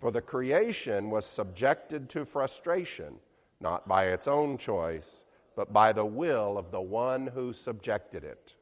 For 0.00 0.10
the 0.12 0.20
creation 0.20 1.10
was 1.10 1.26
subjected 1.26 2.08
to 2.10 2.24
frustration, 2.24 3.18
not 3.60 3.88
by 3.88 4.06
its 4.06 4.28
own 4.28 4.56
choice, 4.56 5.24
but 5.56 5.72
by 5.72 5.92
the 5.92 6.04
will 6.04 6.56
of 6.56 6.70
the 6.70 6.80
one 6.80 7.26
who 7.26 7.52
subjected 7.52 8.22
it. 8.22 8.54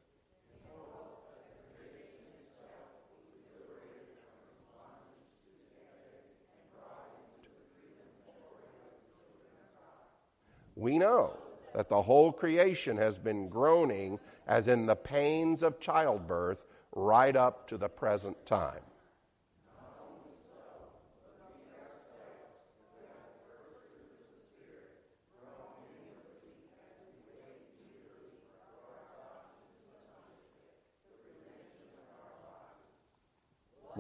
We 10.75 10.99
know 10.99 11.37
that 11.75 11.89
the 11.89 12.01
whole 12.01 12.33
creation 12.33 12.97
has 12.97 13.19
been 13.19 13.49
groaning 13.49 14.19
as 14.47 14.69
in 14.69 14.87
the 14.87 14.97
pains 14.97 15.63
of 15.63 15.81
childbirth 15.81 16.65
right 16.93 17.35
up 17.35 17.67
to 17.69 17.77
the 17.77 17.89
present 17.89 18.37
time. 18.47 18.83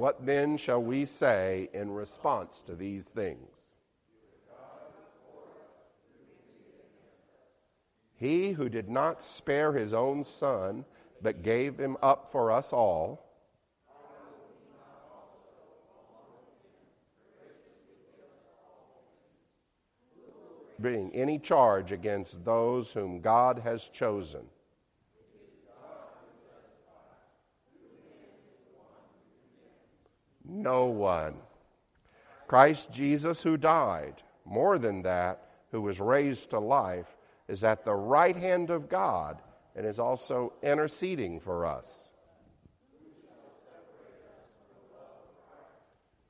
What 0.07 0.25
then 0.25 0.57
shall 0.57 0.81
we 0.81 1.05
say 1.05 1.69
in 1.73 1.91
response 1.91 2.63
to 2.69 2.77
these 2.77 3.07
things? 3.07 3.75
He 8.15 8.53
who 8.53 8.69
did 8.69 8.89
not 8.89 9.21
spare 9.21 9.73
his 9.73 9.93
own 9.93 10.23
son, 10.23 10.85
but 11.23 11.43
gave 11.43 11.77
him 11.77 11.97
up 12.05 12.31
for 12.31 12.53
us 12.53 12.73
all, 12.73 13.21
bring 20.79 21.13
any 21.17 21.41
charge 21.41 21.91
against 21.91 22.45
those 22.45 22.93
whom 22.93 23.21
God 23.21 23.59
has 23.59 23.89
chosen. 23.89 24.47
No 30.67 30.87
one. 30.87 31.37
Christ 32.49 32.91
Jesus, 32.91 33.41
who 33.41 33.57
died, 33.57 34.21
more 34.45 34.79
than 34.81 35.03
that, 35.03 35.47
who 35.71 35.81
was 35.81 36.01
raised 36.01 36.51
to 36.51 36.59
life, 36.59 37.07
is 37.47 37.63
at 37.63 37.85
the 37.85 37.95
right 37.95 38.35
hand 38.35 38.71
of 38.71 38.89
God 38.89 39.41
and 39.77 39.87
is 39.87 40.01
also 40.01 40.55
interceding 40.65 41.39
for 41.39 41.67
us. 41.67 42.11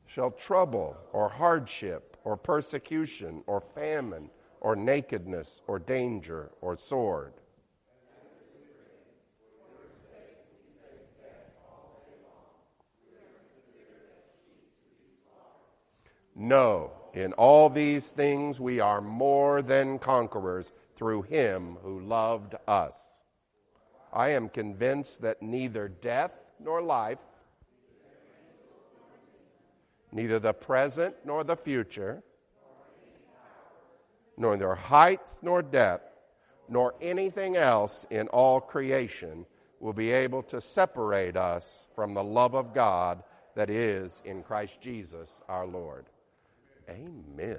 Shall 0.04 0.32
trouble 0.32 0.98
or 1.14 1.30
hardship 1.30 2.18
or 2.22 2.36
persecution 2.36 3.42
or 3.46 3.62
famine 3.62 4.28
or 4.60 4.76
nakedness 4.76 5.62
or 5.66 5.78
danger 5.78 6.50
or 6.60 6.76
sword? 6.76 7.32
No, 16.38 16.90
in 17.14 17.32
all 17.32 17.70
these 17.70 18.04
things 18.04 18.60
we 18.60 18.78
are 18.78 19.00
more 19.00 19.62
than 19.62 19.98
conquerors 19.98 20.70
through 20.94 21.22
him 21.22 21.78
who 21.82 22.00
loved 22.00 22.54
us. 22.68 23.22
I 24.12 24.30
am 24.30 24.50
convinced 24.50 25.22
that 25.22 25.40
neither 25.40 25.88
death 25.88 26.32
nor 26.60 26.82
life, 26.82 27.18
neither 30.12 30.38
the 30.38 30.52
present 30.52 31.14
nor 31.24 31.42
the 31.42 31.56
future, 31.56 32.22
nor 34.36 34.58
their 34.58 34.74
height 34.74 35.22
nor 35.40 35.62
depth, 35.62 36.12
nor 36.68 36.94
anything 37.00 37.56
else 37.56 38.04
in 38.10 38.28
all 38.28 38.60
creation 38.60 39.46
will 39.80 39.94
be 39.94 40.10
able 40.10 40.42
to 40.42 40.60
separate 40.60 41.36
us 41.36 41.86
from 41.94 42.12
the 42.12 42.24
love 42.24 42.54
of 42.54 42.74
God 42.74 43.22
that 43.54 43.70
is 43.70 44.20
in 44.26 44.42
Christ 44.42 44.82
Jesus 44.82 45.40
our 45.48 45.66
Lord. 45.66 46.04
Amen. 46.88 47.58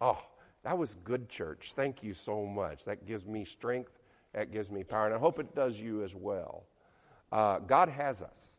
Oh, 0.00 0.22
that 0.62 0.76
was 0.76 0.96
good, 1.04 1.28
church. 1.28 1.72
Thank 1.74 2.02
you 2.02 2.14
so 2.14 2.44
much. 2.44 2.84
That 2.84 3.06
gives 3.06 3.26
me 3.26 3.44
strength. 3.44 3.92
That 4.32 4.52
gives 4.52 4.70
me 4.70 4.84
power. 4.84 5.06
And 5.06 5.14
I 5.14 5.18
hope 5.18 5.38
it 5.38 5.54
does 5.54 5.80
you 5.80 6.02
as 6.02 6.14
well. 6.14 6.64
Uh, 7.32 7.58
God 7.60 7.88
has 7.88 8.22
us. 8.22 8.58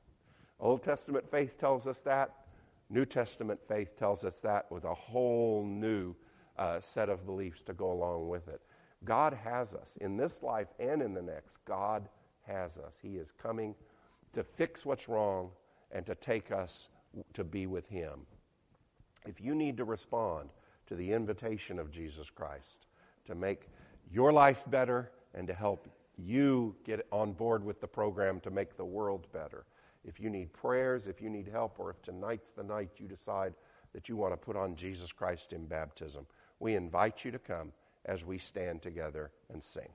Old 0.59 0.83
Testament 0.83 1.29
faith 1.29 1.57
tells 1.59 1.87
us 1.87 2.01
that. 2.01 2.33
New 2.89 3.05
Testament 3.05 3.59
faith 3.67 3.97
tells 3.97 4.25
us 4.25 4.41
that 4.41 4.69
with 4.71 4.83
a 4.83 4.93
whole 4.93 5.63
new 5.65 6.15
uh, 6.57 6.79
set 6.79 7.09
of 7.09 7.25
beliefs 7.25 7.61
to 7.63 7.73
go 7.73 7.91
along 7.91 8.27
with 8.27 8.47
it. 8.47 8.61
God 9.05 9.33
has 9.33 9.73
us 9.73 9.97
in 10.01 10.17
this 10.17 10.43
life 10.43 10.67
and 10.79 11.01
in 11.01 11.13
the 11.13 11.21
next. 11.21 11.57
God 11.65 12.07
has 12.45 12.77
us. 12.77 12.93
He 13.01 13.15
is 13.15 13.31
coming 13.41 13.73
to 14.33 14.43
fix 14.43 14.85
what's 14.85 15.09
wrong 15.09 15.49
and 15.91 16.05
to 16.05 16.15
take 16.15 16.51
us 16.51 16.89
to 17.33 17.43
be 17.43 17.65
with 17.65 17.87
Him. 17.87 18.19
If 19.25 19.39
you 19.39 19.55
need 19.55 19.77
to 19.77 19.83
respond 19.83 20.49
to 20.87 20.95
the 20.95 21.11
invitation 21.11 21.79
of 21.79 21.91
Jesus 21.91 22.29
Christ 22.29 22.87
to 23.25 23.35
make 23.35 23.69
your 24.11 24.33
life 24.33 24.63
better 24.67 25.11
and 25.33 25.47
to 25.47 25.53
help 25.53 25.87
you 26.17 26.75
get 26.83 27.05
on 27.11 27.33
board 27.33 27.63
with 27.63 27.79
the 27.79 27.87
program 27.87 28.39
to 28.41 28.51
make 28.51 28.75
the 28.75 28.85
world 28.85 29.27
better, 29.31 29.65
if 30.03 30.19
you 30.19 30.29
need 30.29 30.51
prayers, 30.53 31.07
if 31.07 31.21
you 31.21 31.29
need 31.29 31.47
help, 31.47 31.79
or 31.79 31.91
if 31.91 32.01
tonight's 32.01 32.49
the 32.49 32.63
night 32.63 32.89
you 32.97 33.07
decide 33.07 33.53
that 33.93 34.09
you 34.09 34.15
want 34.15 34.33
to 34.33 34.37
put 34.37 34.55
on 34.55 34.75
Jesus 34.75 35.11
Christ 35.11 35.53
in 35.53 35.65
baptism, 35.65 36.25
we 36.59 36.75
invite 36.75 37.23
you 37.23 37.31
to 37.31 37.39
come 37.39 37.71
as 38.05 38.25
we 38.25 38.37
stand 38.37 38.81
together 38.81 39.31
and 39.53 39.63
sing. 39.63 39.91